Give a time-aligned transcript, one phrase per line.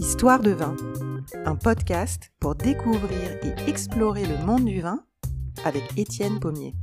[0.00, 0.74] Histoire de vin,
[1.44, 5.04] un podcast pour découvrir et explorer le monde du vin
[5.64, 6.74] avec Étienne Pommier.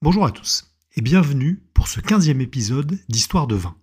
[0.00, 3.76] Bonjour à tous et bienvenue pour ce 15e épisode d'Histoire de vin.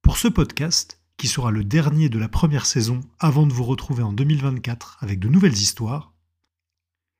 [0.00, 4.02] Pour ce podcast, qui sera le dernier de la première saison avant de vous retrouver
[4.02, 6.14] en 2024 avec de nouvelles histoires,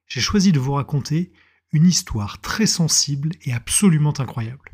[0.06, 1.32] j'ai choisi de vous raconter
[1.72, 4.72] une histoire très sensible et absolument incroyable.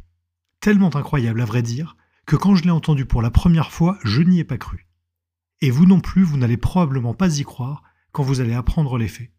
[0.61, 1.97] Tellement incroyable à vrai dire
[2.27, 4.89] que quand je l'ai entendu pour la première fois, je n'y ai pas cru.
[5.61, 7.83] Et vous non plus, vous n'allez probablement pas y croire
[8.13, 9.31] quand vous allez apprendre les faits.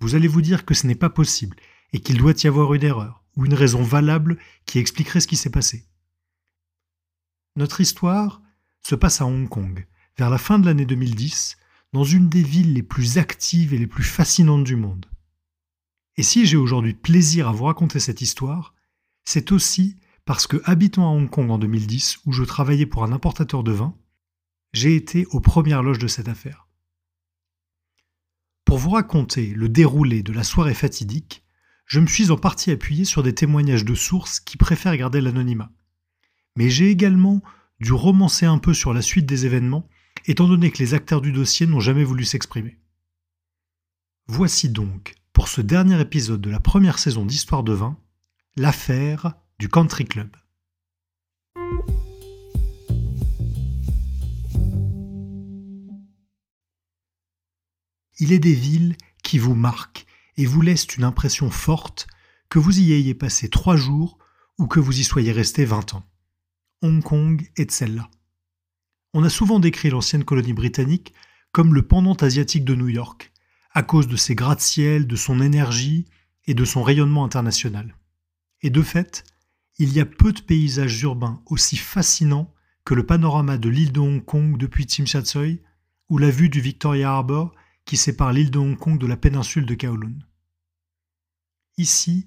[0.00, 1.56] Vous allez vous dire que ce n'est pas possible
[1.92, 5.36] et qu'il doit y avoir une erreur ou une raison valable qui expliquerait ce qui
[5.36, 5.86] s'est passé.
[7.56, 8.42] Notre histoire
[8.82, 9.86] se passe à Hong Kong,
[10.18, 11.56] vers la fin de l'année 2010,
[11.92, 15.06] dans une des villes les plus actives et les plus fascinantes du monde.
[16.16, 18.74] Et si j'ai aujourd'hui plaisir à vous raconter cette histoire,
[19.24, 23.12] c'est aussi parce que, habitant à Hong Kong en 2010, où je travaillais pour un
[23.12, 23.96] importateur de vin,
[24.72, 26.68] j'ai été aux premières loges de cette affaire.
[28.64, 31.44] Pour vous raconter le déroulé de la soirée fatidique,
[31.86, 35.72] je me suis en partie appuyé sur des témoignages de sources qui préfèrent garder l'anonymat.
[36.56, 37.42] Mais j'ai également
[37.80, 39.88] dû romancer un peu sur la suite des événements,
[40.26, 42.78] étant donné que les acteurs du dossier n'ont jamais voulu s'exprimer.
[44.28, 47.96] Voici donc, pour ce dernier épisode de la première saison d'Histoire de vin,
[48.56, 50.36] l'affaire du Country Club.
[58.18, 62.06] Il est des villes qui vous marquent et vous laissent une impression forte
[62.48, 64.18] que vous y ayez passé trois jours
[64.58, 66.04] ou que vous y soyez resté vingt ans.
[66.82, 68.10] Hong Kong est celle-là.
[69.14, 71.14] On a souvent décrit l'ancienne colonie britannique
[71.52, 73.31] comme le pendant asiatique de New York,
[73.74, 76.06] à cause de ses gratte-ciel, de son énergie
[76.46, 77.96] et de son rayonnement international.
[78.60, 79.24] Et de fait,
[79.78, 82.52] il y a peu de paysages urbains aussi fascinants
[82.84, 85.62] que le panorama de l'île de Hong Kong depuis Tsim Sha Tsui
[86.08, 87.54] ou la vue du Victoria Harbour
[87.84, 90.18] qui sépare l'île de Hong Kong de la péninsule de Kowloon.
[91.78, 92.26] Ici,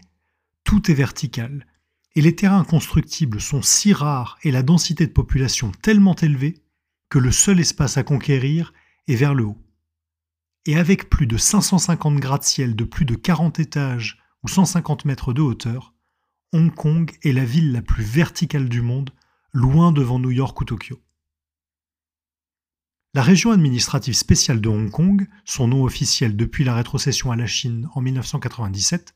[0.63, 1.67] tout est vertical,
[2.15, 6.63] et les terrains constructibles sont si rares et la densité de population tellement élevée
[7.09, 8.73] que le seul espace à conquérir
[9.07, 9.64] est vers le haut.
[10.65, 15.41] Et avec plus de 550 gratte-ciel de plus de 40 étages ou 150 mètres de
[15.41, 15.93] hauteur,
[16.53, 19.11] Hong Kong est la ville la plus verticale du monde,
[19.51, 21.01] loin devant New York ou Tokyo.
[23.13, 27.47] La région administrative spéciale de Hong Kong, son nom officiel depuis la rétrocession à la
[27.47, 29.15] Chine en 1997,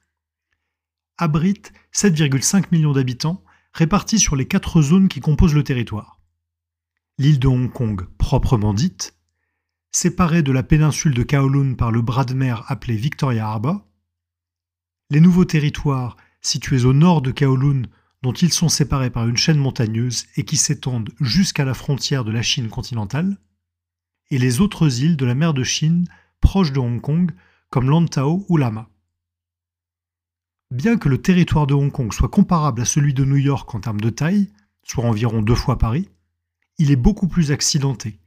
[1.18, 3.44] abrite 7,5 millions d'habitants
[3.74, 6.20] répartis sur les quatre zones qui composent le territoire.
[7.18, 9.19] L'île de Hong Kong, proprement dite,
[9.92, 13.86] séparée de la péninsule de Kowloon par le bras de mer appelé Victoria Harbour,
[15.10, 17.84] les nouveaux territoires situés au nord de Kowloon,
[18.22, 22.32] dont ils sont séparés par une chaîne montagneuse et qui s'étendent jusqu'à la frontière de
[22.32, 23.38] la Chine continentale,
[24.30, 26.06] et les autres îles de la mer de Chine
[26.42, 27.32] proches de Hong Kong,
[27.70, 28.90] comme Lantau ou Lama.
[30.72, 33.80] Bien que le territoire de Hong Kong soit comparable à celui de New York en
[33.80, 34.52] termes de taille,
[34.84, 36.10] soit environ deux fois Paris,
[36.78, 38.20] il est beaucoup plus accidenté,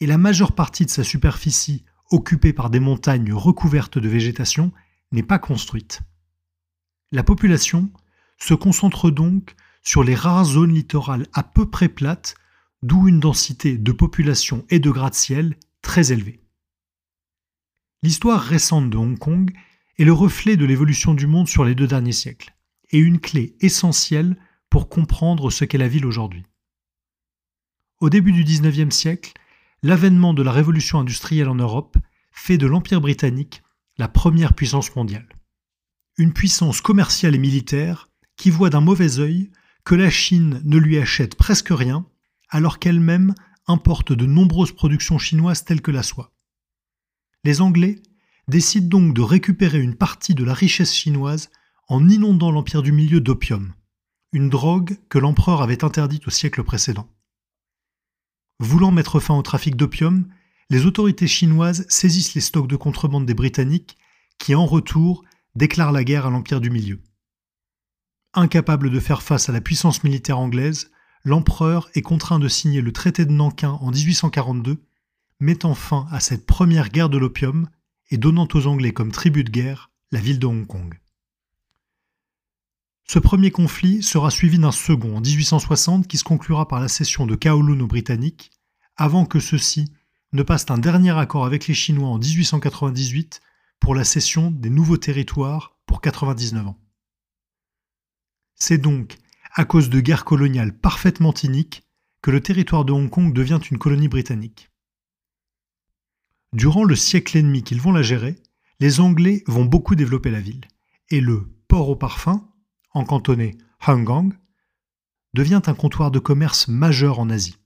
[0.00, 4.72] et la majeure partie de sa superficie, occupée par des montagnes recouvertes de végétation,
[5.12, 6.00] n'est pas construite.
[7.12, 7.90] La population
[8.38, 12.34] se concentre donc sur les rares zones littorales à peu près plates,
[12.82, 16.40] d'où une densité de population et de gratte-ciel très élevée.
[18.02, 19.52] L'histoire récente de Hong Kong
[19.98, 22.54] est le reflet de l'évolution du monde sur les deux derniers siècles,
[22.90, 24.36] et une clé essentielle
[24.70, 26.44] pour comprendre ce qu'est la ville aujourd'hui.
[28.00, 29.32] Au début du XIXe siècle,
[29.82, 31.96] l'avènement de la révolution industrielle en Europe
[32.32, 33.62] fait de l'Empire britannique
[33.96, 35.28] la première puissance mondiale
[36.18, 39.50] une puissance commerciale et militaire qui voit d'un mauvais œil
[39.84, 42.06] que la Chine ne lui achète presque rien,
[42.50, 43.34] alors qu'elle-même
[43.68, 46.32] importe de nombreuses productions chinoises telles que la soie.
[47.44, 48.02] Les Anglais
[48.48, 51.50] décident donc de récupérer une partie de la richesse chinoise
[51.88, 53.72] en inondant l'Empire du Milieu d'opium,
[54.32, 57.08] une drogue que l'empereur avait interdite au siècle précédent.
[58.60, 60.28] Voulant mettre fin au trafic d'opium,
[60.70, 63.96] les autorités chinoises saisissent les stocks de contrebande des Britanniques
[64.38, 65.24] qui, en retour,
[65.54, 67.00] déclare la guerre à l'Empire du Milieu.
[68.34, 70.90] Incapable de faire face à la puissance militaire anglaise,
[71.24, 74.82] l'empereur est contraint de signer le traité de Nankin en 1842,
[75.40, 77.68] mettant fin à cette première guerre de l'opium
[78.10, 80.98] et donnant aux Anglais comme tribut de guerre la ville de Hong Kong.
[83.10, 87.26] Ce premier conflit sera suivi d'un second en 1860 qui se conclura par la cession
[87.26, 88.50] de Kowloon aux Britanniques,
[88.96, 89.90] avant que ceux-ci
[90.34, 93.40] ne passent un dernier accord avec les Chinois en 1898
[93.80, 96.78] pour la cession des nouveaux territoires pour pour 99 ans.
[98.56, 99.16] C'est donc
[99.54, 101.82] à cause de guerres coloniales parfaitement iniques
[102.20, 104.68] que le territoire de Hong Kong devient une colonie britannique.
[106.52, 108.36] Durant le siècle et demi qu'ils vont la gérer,
[108.80, 110.68] les Anglais vont beaucoup développer la ville,
[111.08, 112.47] et le port au parfum,
[112.92, 113.56] encantonné
[113.86, 114.32] Gang,
[115.34, 117.56] devient un comptoir de commerce majeur en Asie.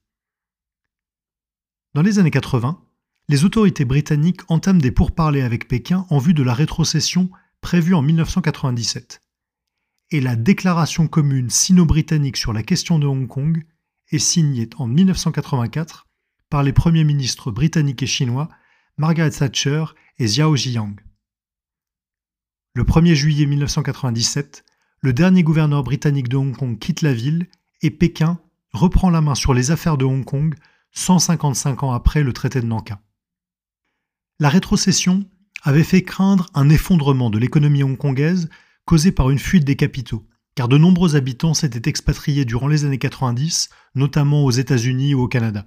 [1.95, 2.83] Dans les années 80,
[3.29, 7.31] les autorités britanniques entament des pourparlers avec Pékin en vue de la rétrocession
[7.61, 9.23] prévue en 1997.
[10.11, 13.65] Et la déclaration commune sino-britannique sur la question de Hong Kong
[14.11, 16.07] est signée en 1984
[16.51, 18.49] par les premiers ministres britanniques et chinois
[18.99, 19.85] Margaret Thatcher
[20.19, 20.97] et Xiao Ziyang.
[22.75, 24.65] Le 1er juillet 1997,
[25.03, 27.49] le dernier gouverneur britannique de Hong Kong quitte la ville
[27.83, 28.39] et Pékin
[28.73, 30.55] reprend la main sur les affaires de Hong Kong
[30.93, 33.01] 155 ans après le traité de Nankin.
[34.39, 35.25] La rétrocession
[35.65, 38.49] avait fait craindre un effondrement de l'économie hongkongaise
[38.85, 42.99] causé par une fuite des capitaux, car de nombreux habitants s'étaient expatriés durant les années
[42.99, 45.67] 90, notamment aux États-Unis ou au Canada.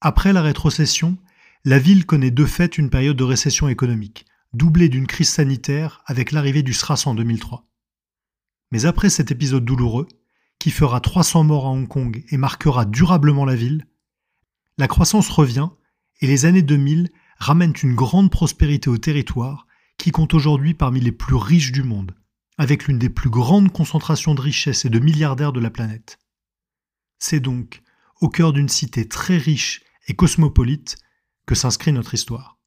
[0.00, 1.18] Après la rétrocession,
[1.64, 4.24] la ville connaît de fait une période de récession économique,
[4.56, 7.66] doublée d'une crise sanitaire avec l'arrivée du SRAS en 2003.
[8.72, 10.08] Mais après cet épisode douloureux,
[10.58, 13.86] qui fera 300 morts à Hong Kong et marquera durablement la ville,
[14.78, 15.68] la croissance revient
[16.20, 19.66] et les années 2000 ramènent une grande prospérité au territoire
[19.98, 22.14] qui compte aujourd'hui parmi les plus riches du monde,
[22.58, 26.18] avec l'une des plus grandes concentrations de richesses et de milliardaires de la planète.
[27.18, 27.82] C'est donc
[28.20, 30.96] au cœur d'une cité très riche et cosmopolite
[31.46, 32.58] que s'inscrit notre histoire.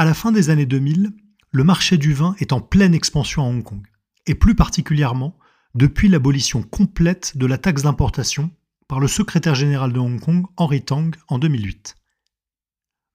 [0.00, 1.10] À la fin des années 2000,
[1.50, 3.84] le marché du vin est en pleine expansion à Hong Kong
[4.28, 5.36] et plus particulièrement
[5.74, 8.52] depuis l'abolition complète de la taxe d'importation
[8.86, 11.96] par le secrétaire général de Hong Kong, Henry Tang, en 2008.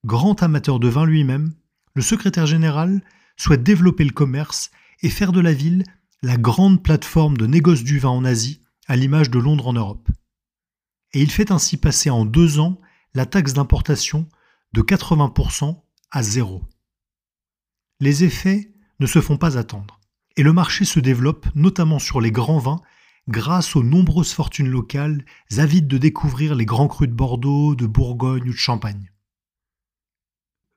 [0.03, 1.53] Grand amateur de vin lui-même,
[1.93, 3.01] le secrétaire général
[3.37, 4.69] souhaite développer le commerce
[5.03, 5.85] et faire de la ville
[6.21, 10.09] la grande plateforme de négoce du vin en Asie, à l'image de Londres en Europe.
[11.13, 12.77] Et il fait ainsi passer en deux ans
[13.13, 14.27] la taxe d'importation
[14.73, 15.81] de 80%
[16.11, 16.61] à zéro.
[18.03, 18.69] Les effets
[18.99, 20.01] ne se font pas attendre
[20.35, 22.81] et le marché se développe notamment sur les grands vins
[23.29, 25.23] grâce aux nombreuses fortunes locales
[25.55, 29.09] avides de découvrir les grands crus de Bordeaux, de Bourgogne ou de Champagne.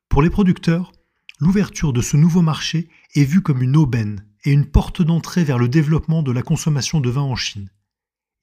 [0.08, 0.92] Pour les producteurs,
[1.40, 5.58] l'ouverture de ce nouveau marché est vue comme une aubaine et une porte d'entrée vers
[5.58, 7.72] le développement de la consommation de vin en Chine.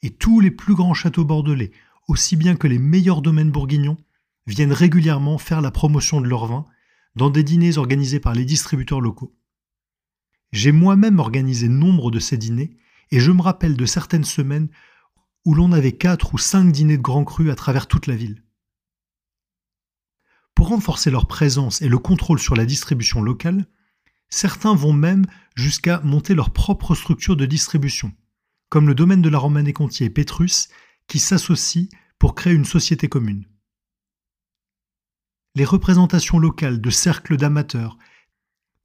[0.01, 1.71] Et tous les plus grands châteaux bordelais,
[2.09, 3.95] aussi bien que les meilleurs domaines bourguignons,
[4.45, 6.65] viennent régulièrement faire la promotion de leur vin
[7.15, 9.35] dans des dîners organisés par les distributeurs locaux.
[10.51, 12.77] J'ai moi-même organisé nombre de ces dîners,
[13.11, 14.69] et je me rappelle de certaines semaines
[15.45, 18.43] où l'on avait quatre ou cinq dîners de grands crus à travers toute la ville.
[20.55, 23.67] Pour renforcer leur présence et le contrôle sur la distribution locale,
[24.29, 25.25] certains vont même
[25.55, 28.13] jusqu'à monter leur propre structure de distribution,
[28.69, 30.69] comme le domaine de la Romanée-Conti et Pétrus,
[31.07, 31.89] qui s'associent
[32.19, 33.45] pour créer une société commune.
[35.55, 37.99] Les représentations locales de cercles d'amateurs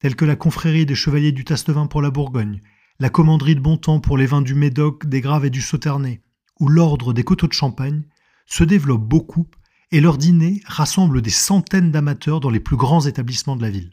[0.00, 2.60] telles que la confrérie des chevaliers du Tastevin pour la Bourgogne,
[2.98, 6.20] la commanderie de Bontemps pour les vins du Médoc, des Graves et du Sauternay,
[6.60, 8.02] ou l'ordre des coteaux de Champagne,
[8.44, 9.46] se développent beaucoup
[9.92, 13.92] et leurs dîners rassemblent des centaines d'amateurs dans les plus grands établissements de la ville.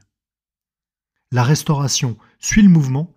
[1.31, 3.13] La restauration suit le mouvement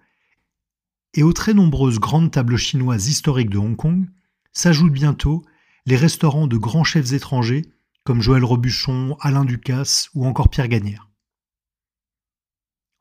[1.14, 4.09] et aux très nombreuses grandes tables chinoises historiques de Hong Kong
[4.52, 5.44] s'ajoutent bientôt
[5.85, 7.64] les restaurants de grands chefs étrangers
[8.08, 11.10] comme Joël Robuchon, Alain Ducasse ou encore Pierre Gagnère.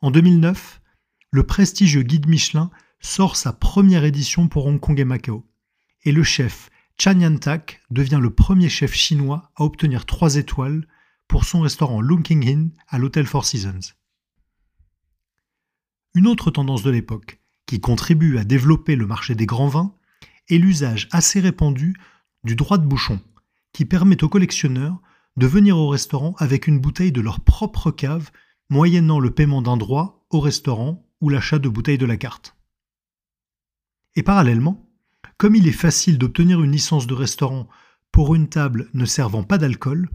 [0.01, 0.81] En 2009,
[1.31, 5.49] le prestigieux guide Michelin sort sa première édition pour Hong Kong et Macao,
[6.03, 10.85] et le chef Chan Yan-tak devient le premier chef chinois à obtenir trois étoiles
[11.29, 13.93] pour son restaurant Lunking Inn à l'hôtel Four Seasons.
[16.15, 19.95] Une autre tendance de l'époque, qui contribue à développer le marché des grands vins,
[20.49, 21.95] est l'usage assez répandu
[22.43, 23.21] du droit de bouchon,
[23.77, 25.00] qui permet aux collectionneurs
[25.36, 28.31] de venir au restaurant avec une bouteille de leur propre cave
[28.72, 32.57] moyennant le paiement d'un droit au restaurant ou l'achat de bouteilles de la carte.
[34.15, 34.89] Et parallèlement,
[35.38, 37.67] comme il est facile d'obtenir une licence de restaurant
[38.12, 40.10] pour une table ne servant pas d'alcool,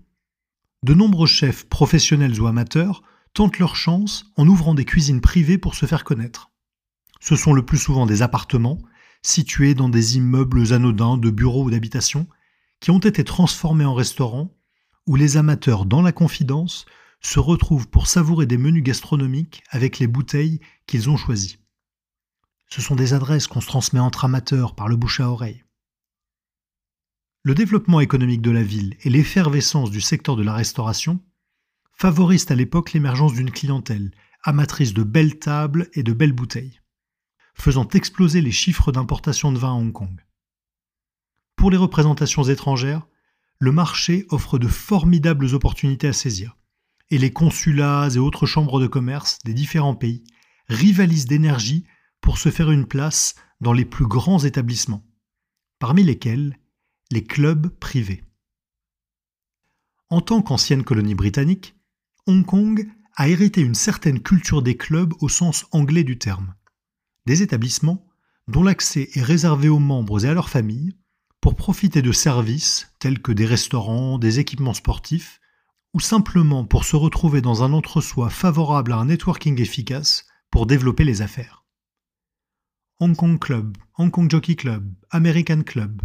[0.82, 5.76] de nombreux chefs professionnels ou amateurs tentent leur chance en ouvrant des cuisines privées pour
[5.76, 6.50] se faire connaître.
[7.20, 8.80] Ce sont le plus souvent des appartements,
[9.22, 12.26] situés dans des immeubles anodins de bureaux ou d'habitation,
[12.82, 14.52] qui ont été transformés en restaurants,
[15.06, 16.84] où les amateurs, dans la confidence,
[17.20, 21.58] se retrouvent pour savourer des menus gastronomiques avec les bouteilles qu'ils ont choisies.
[22.68, 25.62] Ce sont des adresses qu'on se transmet entre amateurs par le bouche à oreille.
[27.44, 31.20] Le développement économique de la ville et l'effervescence du secteur de la restauration
[31.92, 34.10] favorisent à l'époque l'émergence d'une clientèle
[34.42, 36.80] amatrice de belles tables et de belles bouteilles,
[37.54, 40.20] faisant exploser les chiffres d'importation de vin à Hong Kong.
[41.62, 43.06] Pour les représentations étrangères,
[43.60, 46.58] le marché offre de formidables opportunités à saisir,
[47.08, 50.24] et les consulats et autres chambres de commerce des différents pays
[50.66, 51.86] rivalisent d'énergie
[52.20, 55.06] pour se faire une place dans les plus grands établissements,
[55.78, 56.58] parmi lesquels
[57.12, 58.24] les clubs privés.
[60.10, 61.76] En tant qu'ancienne colonie britannique,
[62.26, 66.56] Hong Kong a hérité une certaine culture des clubs au sens anglais du terme.
[67.26, 68.04] Des établissements
[68.48, 70.96] dont l'accès est réservé aux membres et à leurs familles
[71.42, 75.40] pour profiter de services tels que des restaurants, des équipements sportifs,
[75.92, 81.02] ou simplement pour se retrouver dans un entre-soi favorable à un networking efficace pour développer
[81.04, 81.66] les affaires.
[83.00, 86.00] Hong Kong Club, Hong Kong Jockey Club, American Club,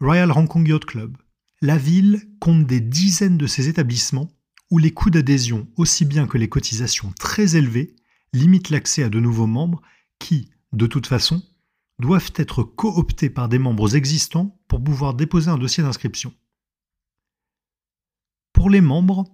[0.00, 1.16] Royal Hong Kong Yacht Club,
[1.62, 4.32] la ville compte des dizaines de ces établissements
[4.72, 7.94] où les coûts d'adhésion, aussi bien que les cotisations très élevées,
[8.32, 9.82] limitent l'accès à de nouveaux membres
[10.18, 11.42] qui, de toute façon,
[12.00, 16.32] doivent être cooptés par des membres existants pour pouvoir déposer un dossier d'inscription.
[18.52, 19.24] Pour les membres,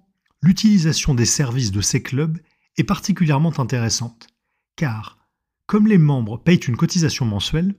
[0.42, 2.38] l'utilisation des services de ces clubs
[2.76, 4.28] est particulièrement intéressante,
[4.76, 5.18] car,
[5.66, 7.75] comme les membres payent une cotisation mensuelle,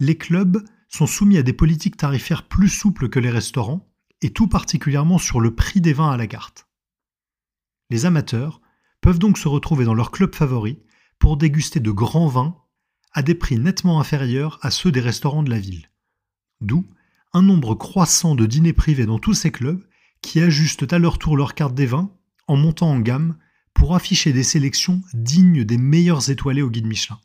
[0.00, 3.92] les clubs sont soumis à des politiques tarifaires plus souples que les restaurants,
[4.22, 6.66] et tout particulièrement sur le prix des vins à la carte.
[7.90, 8.60] Les amateurs
[9.00, 10.80] peuvent donc se retrouver dans leur club favori
[11.18, 12.56] pour déguster de grands vins
[13.12, 15.90] à des prix nettement inférieurs à ceux des restaurants de la ville.
[16.60, 16.84] D'où
[17.32, 19.84] un nombre croissant de dîners privés dans tous ces clubs
[20.22, 22.10] qui ajustent à leur tour leur carte des vins
[22.46, 23.36] en montant en gamme
[23.74, 27.20] pour afficher des sélections dignes des meilleurs étoilés au guide Michelin.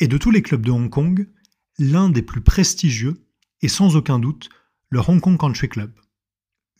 [0.00, 1.28] Et de tous les clubs de Hong Kong,
[1.78, 3.26] l'un des plus prestigieux
[3.62, 4.48] est sans aucun doute
[4.88, 5.92] le Hong Kong Country Club,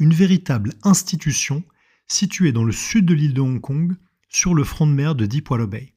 [0.01, 1.63] une véritable institution
[2.09, 3.97] située dans le sud de l'île de Hong Kong,
[4.29, 5.27] sur le front de mer de
[5.67, 5.95] Bay.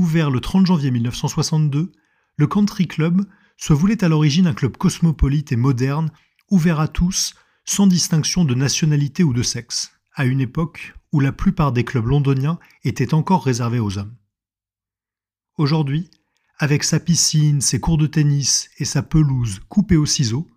[0.00, 1.92] Ouvert le 30 janvier 1962,
[2.36, 3.26] le Country Club
[3.58, 6.10] se voulait à l'origine un club cosmopolite et moderne,
[6.50, 7.34] ouvert à tous,
[7.66, 12.06] sans distinction de nationalité ou de sexe, à une époque où la plupart des clubs
[12.06, 14.16] londoniens étaient encore réservés aux hommes.
[15.58, 16.10] Aujourd'hui,
[16.58, 20.48] avec sa piscine, ses cours de tennis et sa pelouse coupée au ciseau,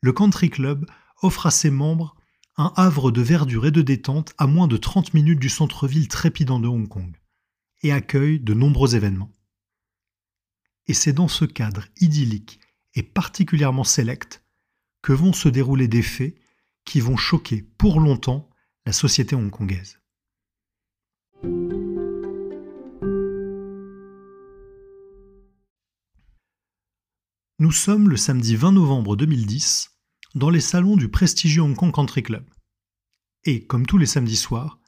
[0.00, 0.86] le Country Club
[1.20, 2.16] offre à ses membres
[2.56, 6.60] un havre de verdure et de détente à moins de 30 minutes du centre-ville trépidant
[6.60, 7.19] de Hong Kong,
[7.82, 9.32] et accueille de nombreux événements.
[10.86, 12.60] Et c'est dans ce cadre idyllique
[12.94, 14.44] et particulièrement sélect
[15.02, 16.34] que vont se dérouler des faits
[16.84, 18.50] qui vont choquer pour longtemps
[18.86, 20.00] la société hongkongaise.
[27.58, 29.90] Nous sommes le samedi 20 novembre 2010
[30.34, 32.48] dans les salons du prestigieux Hong Kong Country Club.
[33.44, 34.79] Et, comme tous les samedis soirs,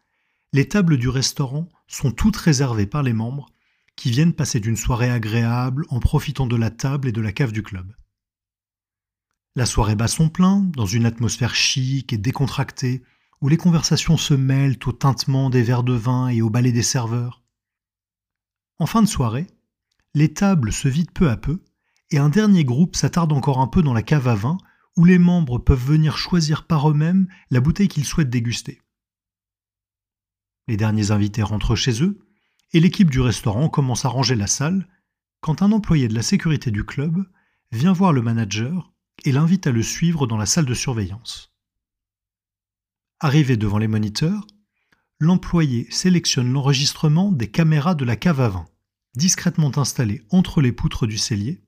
[0.53, 3.49] les tables du restaurant sont toutes réservées par les membres
[3.97, 7.53] qui viennent passer d'une soirée agréable en profitant de la table et de la cave
[7.53, 7.95] du club.
[9.55, 13.03] La soirée bat son plein, dans une atmosphère chic et décontractée,
[13.41, 16.83] où les conversations se mêlent au tintement des verres de vin et au balai des
[16.83, 17.43] serveurs.
[18.79, 19.47] En fin de soirée,
[20.15, 21.63] les tables se vident peu à peu,
[22.11, 24.59] et un dernier groupe s'attarde encore un peu dans la cave à vin,
[24.97, 28.82] où les membres peuvent venir choisir par eux-mêmes la bouteille qu'ils souhaitent déguster.
[30.69, 32.21] Les derniers invités rentrent chez eux,
[32.73, 34.89] et l'équipe du restaurant commence à ranger la salle,
[35.41, 37.25] quand un employé de la sécurité du club
[37.73, 38.93] vient voir le manager
[39.25, 41.53] et l'invite à le suivre dans la salle de surveillance.
[43.21, 44.47] Arrivé devant les moniteurs,
[45.19, 48.67] l'employé sélectionne l'enregistrement des caméras de la cave à vin,
[49.15, 51.63] discrètement installées entre les poutres du cellier,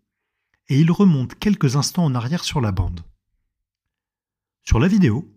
[0.69, 3.05] et il remonte quelques instants en arrière sur la bande.
[4.63, 5.31] Sur la vidéo,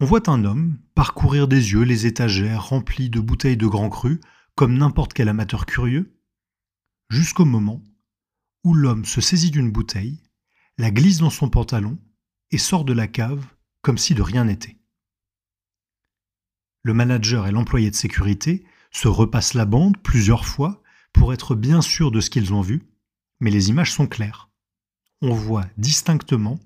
[0.00, 4.20] on voit un homme parcourir des yeux les étagères remplies de bouteilles de grand cru,
[4.54, 6.18] comme n'importe quel amateur curieux,
[7.08, 7.82] jusqu'au moment
[8.64, 10.22] où l'homme se saisit d'une bouteille,
[10.76, 11.98] la glisse dans son pantalon
[12.50, 13.46] et sort de la cave
[13.80, 14.76] comme si de rien n'était.
[16.82, 21.80] Le manager et l'employé de sécurité se repassent la bande plusieurs fois pour être bien
[21.80, 22.82] sûr de ce qu'ils ont vu,
[23.40, 24.50] mais les images sont claires.
[25.22, 26.60] On voit distinctement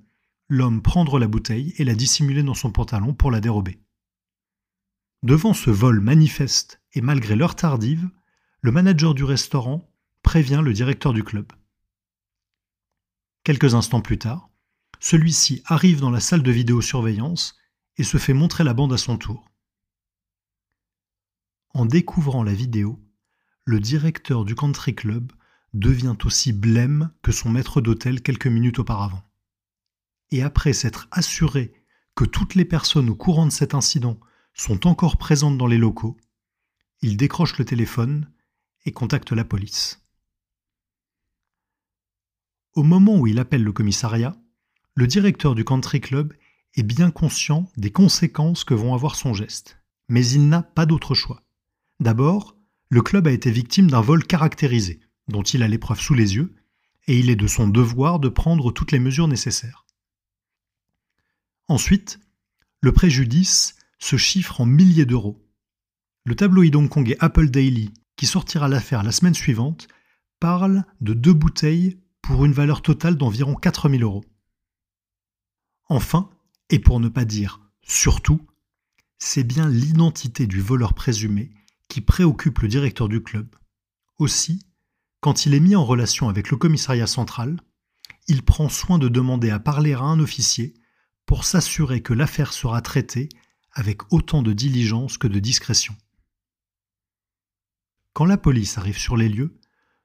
[0.51, 3.81] l'homme prendre la bouteille et la dissimuler dans son pantalon pour la dérober.
[5.23, 8.11] Devant ce vol manifeste et malgré l'heure tardive,
[8.61, 9.89] le manager du restaurant
[10.23, 11.51] prévient le directeur du club.
[13.45, 14.51] Quelques instants plus tard,
[14.99, 17.57] celui-ci arrive dans la salle de vidéosurveillance
[17.97, 19.49] et se fait montrer la bande à son tour.
[21.73, 23.01] En découvrant la vidéo,
[23.65, 25.33] le directeur du country club
[25.75, 29.30] devient aussi blême que son maître d'hôtel quelques minutes auparavant.
[30.31, 31.73] Et après s'être assuré
[32.15, 34.19] que toutes les personnes au courant de cet incident
[34.55, 36.17] sont encore présentes dans les locaux,
[37.03, 38.31] il décroche le téléphone
[38.85, 40.05] et contacte la police.
[42.75, 44.37] Au moment où il appelle le commissariat,
[44.95, 46.35] le directeur du country club
[46.75, 49.79] est bien conscient des conséquences que vont avoir son geste.
[50.09, 51.43] Mais il n'a pas d'autre choix.
[52.01, 52.57] D'abord,
[52.89, 56.55] le club a été victime d'un vol caractérisé, dont il a l'épreuve sous les yeux,
[57.07, 59.87] et il est de son devoir de prendre toutes les mesures nécessaires.
[61.71, 62.19] Ensuite,
[62.81, 65.41] le préjudice se chiffre en milliers d'euros.
[66.25, 69.87] Le tabloïd hongkongais Apple Daily, qui sortira l'affaire la semaine suivante,
[70.41, 74.25] parle de deux bouteilles pour une valeur totale d'environ 4000 euros.
[75.89, 76.29] Enfin,
[76.71, 78.45] et pour ne pas dire surtout,
[79.21, 81.53] c'est bien l'identité du voleur présumé
[81.87, 83.47] qui préoccupe le directeur du club.
[84.19, 84.67] Aussi,
[85.21, 87.61] quand il est mis en relation avec le commissariat central,
[88.27, 90.75] il prend soin de demander à parler à un officier
[91.31, 93.29] pour s'assurer que l'affaire sera traitée
[93.71, 95.95] avec autant de diligence que de discrétion.
[98.15, 99.57] Quand la police arrive sur les lieux,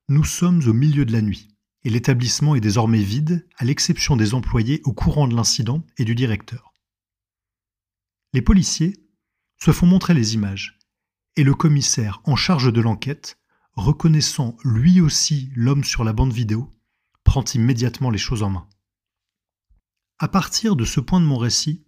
[0.08, 1.48] nous sommes au milieu de la nuit
[1.84, 6.14] et l'établissement est désormais vide, à l'exception des employés au courant de l'incident et du
[6.14, 6.76] directeur.
[8.34, 8.94] Les policiers
[9.58, 10.78] se font montrer les images,
[11.38, 13.40] et le commissaire en charge de l'enquête,
[13.74, 16.72] reconnaissant lui aussi l'homme sur la bande vidéo,
[17.24, 18.70] prend immédiatement les choses en main.
[20.20, 21.86] À partir de ce point de mon récit,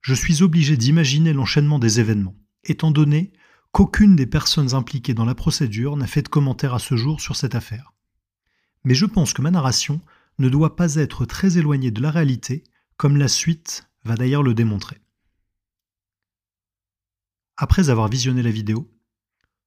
[0.00, 3.32] je suis obligé d'imaginer l'enchaînement des événements, étant donné
[3.70, 7.36] qu'aucune des personnes impliquées dans la procédure n'a fait de commentaire à ce jour sur
[7.36, 7.92] cette affaire
[8.84, 10.00] mais je pense que ma narration
[10.38, 12.64] ne doit pas être très éloignée de la réalité,
[12.96, 15.00] comme la suite va d'ailleurs le démontrer.
[17.56, 18.90] Après avoir visionné la vidéo,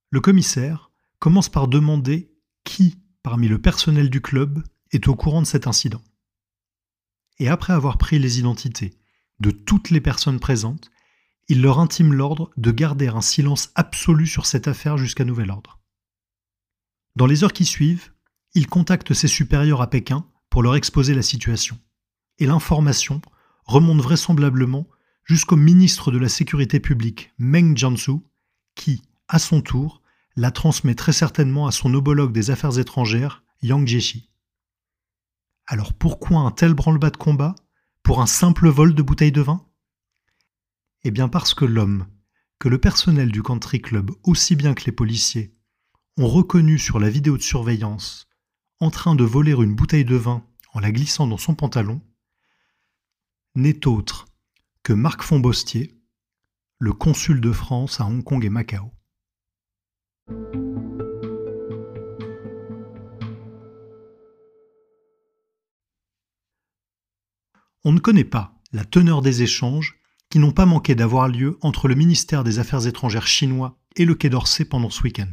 [0.09, 2.31] le commissaire commence par demander
[2.63, 6.01] qui, parmi le personnel du club, est au courant de cet incident.
[7.39, 8.97] Et après avoir pris les identités
[9.39, 10.89] de toutes les personnes présentes,
[11.47, 15.79] il leur intime l'ordre de garder un silence absolu sur cette affaire jusqu'à nouvel ordre.
[17.15, 18.11] Dans les heures qui suivent,
[18.55, 21.77] il contacte ses supérieurs à Pékin pour leur exposer la situation.
[22.39, 23.21] Et l'information
[23.65, 24.87] remonte vraisemblablement
[25.23, 28.23] jusqu'au ministre de la Sécurité publique, Meng Jianzhou,
[28.75, 30.01] qui, à son tour,
[30.35, 34.29] la transmet très certainement à son homologue des affaires étrangères, Yang Jiechi.
[35.67, 37.55] Alors pourquoi un tel branle-bas de combat
[38.03, 39.67] pour un simple vol de bouteilles de vin?
[41.03, 42.07] Eh bien parce que l'homme,
[42.59, 45.55] que le personnel du country club aussi bien que les policiers,
[46.17, 48.27] ont reconnu sur la vidéo de surveillance
[48.79, 52.01] en train de voler une bouteille de vin en la glissant dans son pantalon,
[53.55, 54.27] n'est autre
[54.83, 55.99] que Marc Fonbostier,
[56.77, 58.91] le consul de France à Hong Kong et Macao.
[67.87, 69.99] On ne connaît pas la teneur des échanges
[70.31, 74.15] qui n'ont pas manqué d'avoir lieu entre le ministère des Affaires étrangères chinois et le
[74.15, 75.31] Quai d'Orsay pendant ce week-end.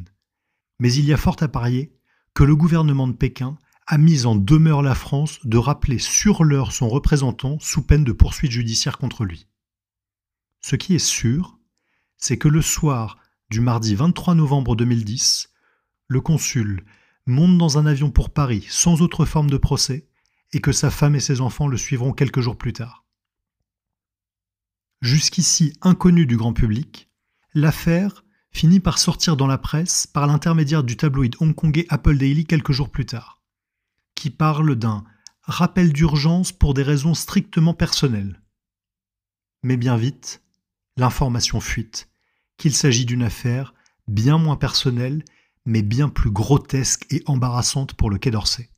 [0.79, 1.97] Mais il y a fort à parier
[2.35, 6.73] que le gouvernement de Pékin a mis en demeure la France de rappeler sur l'heure
[6.73, 9.49] son représentant sous peine de poursuite judiciaire contre lui.
[10.61, 11.59] Ce qui est sûr,
[12.19, 13.17] c'est que le soir
[13.51, 15.49] du mardi 23 novembre 2010,
[16.07, 16.85] le consul
[17.25, 20.07] monte dans un avion pour Paris sans autre forme de procès
[20.53, 23.05] et que sa femme et ses enfants le suivront quelques jours plus tard.
[25.01, 27.11] Jusqu'ici inconnu du grand public,
[27.55, 32.73] l'affaire finit par sortir dans la presse par l'intermédiaire du tabloïd hongkongais Apple Daily quelques
[32.73, 33.43] jours plus tard,
[34.15, 35.05] qui parle d'un
[35.43, 38.41] rappel d'urgence pour des raisons strictement personnelles.
[39.63, 40.43] Mais bien vite,
[40.97, 42.09] l'information fuite
[42.59, 43.75] qu'il s'agit d'une affaire
[44.07, 45.25] bien moins personnelle,
[45.65, 48.72] mais bien plus grotesque et embarrassante pour le Quai d'Orsay.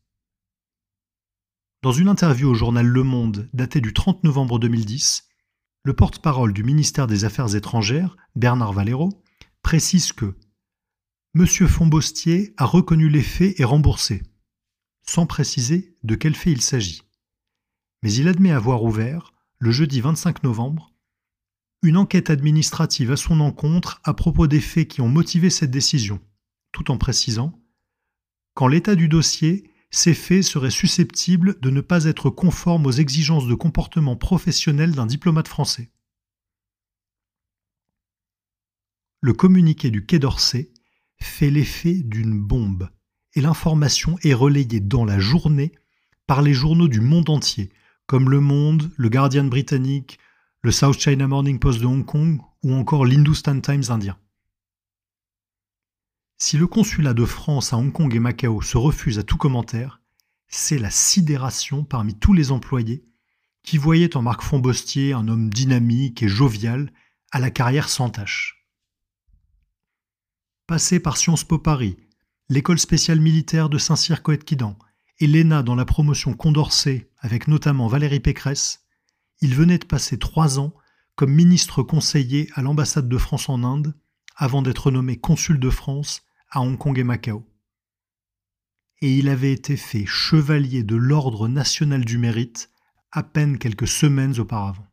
[1.84, 5.28] Dans une interview au journal Le Monde datée du 30 novembre 2010,
[5.82, 9.22] le porte-parole du ministère des Affaires étrangères, Bernard Valero,
[9.60, 10.34] précise que
[11.34, 11.46] M.
[11.46, 14.22] Fonbostier a reconnu les faits et remboursé,
[15.06, 17.02] sans préciser de quel fait il s'agit.
[18.02, 20.94] Mais il admet avoir ouvert, le jeudi 25 novembre,
[21.82, 26.18] une enquête administrative à son encontre à propos des faits qui ont motivé cette décision,
[26.72, 27.60] tout en précisant
[28.54, 33.46] qu'en l'état du dossier, ces faits seraient susceptibles de ne pas être conformes aux exigences
[33.46, 35.90] de comportement professionnel d'un diplomate français.
[39.24, 40.70] le communiqué du Quai d'Orsay
[41.18, 42.90] fait l'effet d'une bombe
[43.32, 45.72] et l'information est relayée dans la journée
[46.26, 47.70] par les journaux du monde entier,
[48.04, 50.18] comme Le Monde, le Guardian britannique,
[50.60, 54.18] le South China Morning Post de Hong Kong ou encore l'Hindustan Times indien.
[56.46, 60.02] Si le consulat de France à Hong Kong et Macao se refuse à tout commentaire,
[60.46, 63.02] c'est la sidération parmi tous les employés
[63.62, 66.92] qui voyait en Marc Fombostier un homme dynamique et jovial,
[67.32, 68.68] à la carrière sans tâche.
[70.66, 71.96] Passé par Sciences Po Paris,
[72.50, 74.76] l'école spéciale militaire de Saint-Cyr-Coët-Quidan
[75.20, 78.84] et l'ENA dans la promotion Condorcet avec notamment Valérie Pécresse,
[79.40, 80.74] il venait de passer trois ans
[81.16, 83.94] comme ministre conseiller à l'ambassade de France en Inde
[84.36, 86.20] avant d'être nommé consul de France
[86.54, 87.44] à Hong Kong et Macao.
[89.00, 92.70] Et il avait été fait chevalier de l'Ordre national du mérite
[93.10, 94.86] à peine quelques semaines auparavant.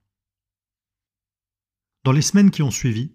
[2.03, 3.13] Dans les semaines qui ont suivi,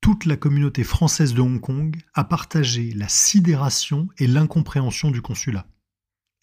[0.00, 5.66] toute la communauté française de Hong Kong a partagé la sidération et l'incompréhension du consulat.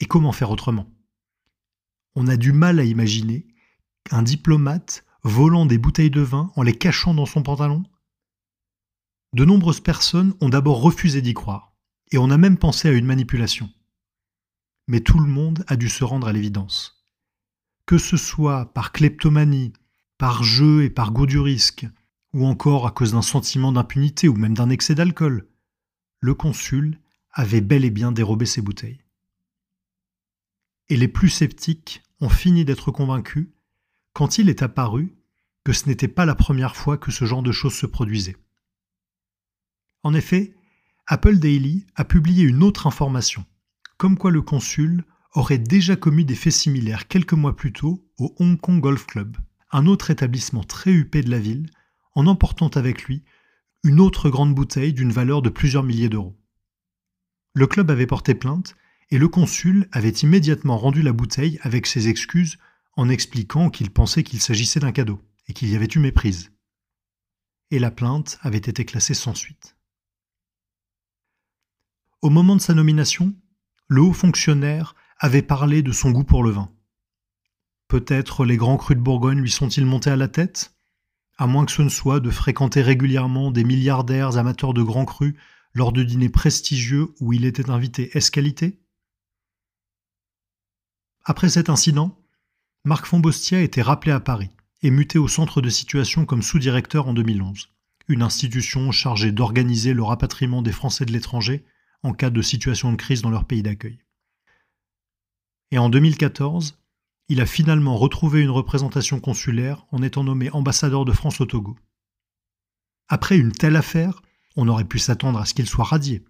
[0.02, 0.94] Et comment faire autrement?
[2.16, 3.48] On a du mal à imaginer
[4.12, 7.84] un diplomate volant des bouteilles de vin en les cachant dans son pantalon
[9.34, 11.76] De nombreuses personnes ont d'abord refusé d'y croire,
[12.12, 13.70] et on a même pensé à une manipulation.
[14.88, 17.06] Mais tout le monde a dû se rendre à l'évidence.
[17.86, 19.74] Que ce soit par kleptomanie,
[20.18, 21.86] par jeu et par goût du risque,
[22.34, 25.48] ou encore à cause d'un sentiment d'impunité ou même d'un excès d'alcool,
[26.20, 27.00] le consul
[27.32, 29.04] avait bel et bien dérobé ses bouteilles.
[30.90, 33.48] Et les plus sceptiques ont fini d'être convaincus
[34.14, 35.16] quand il est apparu
[35.64, 38.36] que ce n'était pas la première fois que ce genre de choses se produisait.
[40.04, 40.54] En effet,
[41.08, 43.46] Apple Daily a publié une autre information,
[43.98, 48.34] comme quoi le consul aurait déjà commis des faits similaires quelques mois plus tôt au
[48.40, 49.38] Hong Kong Golf Club,
[49.72, 51.70] un autre établissement très huppé de la ville,
[52.14, 53.24] en emportant avec lui
[53.84, 56.38] une autre grande bouteille d'une valeur de plusieurs milliers d'euros.
[57.54, 58.76] Le club avait porté plainte
[59.10, 62.58] et le consul avait immédiatement rendu la bouteille avec ses excuses
[62.96, 66.52] en expliquant qu'il pensait qu'il s'agissait d'un cadeau et qu'il y avait eu méprise.
[67.72, 69.76] Et la plainte avait été classée sans suite.
[72.22, 73.34] Au moment de sa nomination,
[73.88, 76.70] le haut fonctionnaire avait parlé de son goût pour le vin.
[77.88, 80.76] Peut-être les grands crus de Bourgogne lui sont-ils montés à la tête?
[81.38, 85.36] À moins que ce ne soit de fréquenter régulièrement des milliardaires amateurs de grands crus
[85.74, 88.16] lors de dîners prestigieux où il était invité.
[88.18, 88.82] Escalité
[91.24, 92.20] Après cet incident,
[92.84, 94.50] Marc Fombostia été rappelé à Paris
[94.82, 97.70] et muté au centre de situation comme sous-directeur en 2011,
[98.10, 101.64] une institution chargée d'organiser le rapatriement des Français de l'étranger
[102.04, 104.00] en cas de situation de crise dans leur pays d'accueil.
[105.72, 106.80] Et en 2014,
[107.28, 111.78] il a finalement retrouvé une représentation consulaire en étant nommé ambassadeur de France au Togo.
[113.08, 114.22] Après une telle affaire,
[114.56, 116.24] on aurait pu s'attendre à ce qu'il soit radié.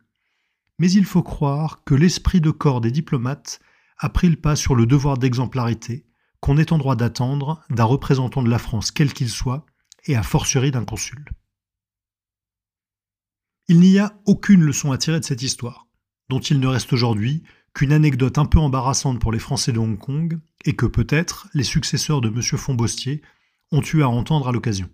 [0.77, 3.60] Mais il faut croire que l'esprit de corps des diplomates
[3.97, 6.05] a pris le pas sur le devoir d'exemplarité
[6.39, 9.65] qu'on est en droit d'attendre d'un représentant de la France quel qu'il soit,
[10.05, 11.25] et à fortiori d'un consul.
[13.69, 15.88] Il n'y a aucune leçon à tirer de cette histoire,
[16.27, 17.43] dont il ne reste aujourd'hui
[17.75, 21.63] qu'une anecdote un peu embarrassante pour les Français de Hong Kong, et que peut-être les
[21.63, 22.41] successeurs de M.
[22.41, 23.21] Fombostier
[23.71, 24.89] ont eu à entendre à l'occasion.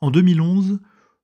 [0.00, 0.80] En 2011,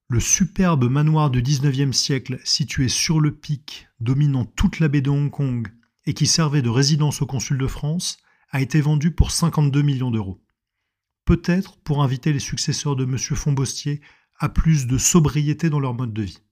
[0.06, 5.10] le superbe manoir du XIXe siècle situé sur le pic dominant toute la baie de
[5.10, 5.66] Hong Kong
[6.06, 8.18] et qui servait de résidence au consul de France
[8.52, 10.40] a été vendu pour 52 millions d'euros.
[11.24, 13.18] Peut-être pour inviter les successeurs de M.
[13.18, 14.00] Fombostier
[14.40, 16.42] à plus de sobriété dans leur mode de vie.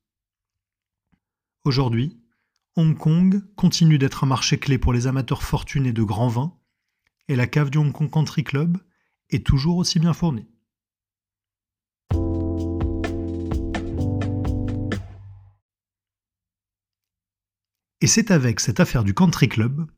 [1.64, 2.20] Aujourd'hui,
[2.76, 6.54] Hong Kong continue d'être un marché clé pour les amateurs fortunés de grands vins,
[7.28, 8.76] et la cave du Hong Kong Country Club
[9.30, 10.46] est toujours aussi bien fournie.
[18.00, 19.90] Et c'est avec cette affaire du Country Club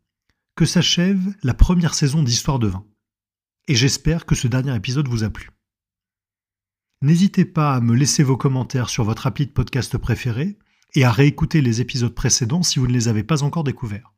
[0.55, 2.87] que s'achève la première saison d'Histoire de vin.
[3.67, 5.51] Et j'espère que ce dernier épisode vous a plu.
[7.03, 10.59] N'hésitez pas à me laisser vos commentaires sur votre appli de podcast préféré
[10.95, 14.13] et à réécouter les épisodes précédents si vous ne les avez pas encore découverts.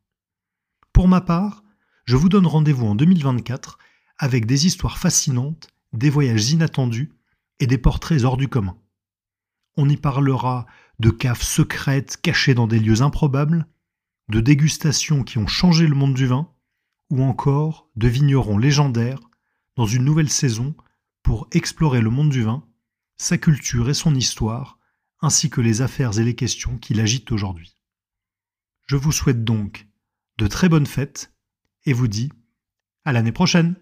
[0.91, 1.63] Pour ma part,
[2.03, 3.77] je vous donne rendez-vous en 2024
[4.17, 7.13] avec des histoires fascinantes, des voyages inattendus
[7.61, 8.77] et des portraits hors du commun.
[9.77, 10.65] On y parlera
[10.99, 13.65] de caves secrètes cachées dans des lieux improbables,
[14.27, 16.49] de dégustations qui ont changé le monde du vin,
[17.09, 19.21] ou encore de vignerons légendaires
[19.77, 20.75] dans une nouvelle saison
[21.21, 22.63] pour explorer le monde du vin,
[23.17, 24.79] sa culture et son histoire,
[25.21, 27.77] ainsi que les affaires et les questions qui l'agitent aujourd'hui.
[28.87, 29.87] Je vous souhaite donc
[30.37, 31.33] de très bonnes fêtes
[31.85, 32.31] et vous dis
[33.05, 33.75] à l'année prochaine